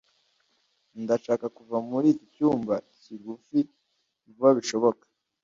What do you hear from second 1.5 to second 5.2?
kuva muri iki cyumba kigufi vuba bishoboka.